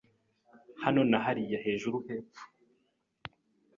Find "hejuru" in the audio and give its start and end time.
1.65-1.97